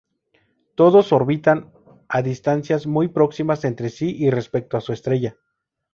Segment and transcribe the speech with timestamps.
[0.73, 1.71] Todos orbitan
[2.09, 5.37] a distancias muy próximas entre sí y respecto a su estrella.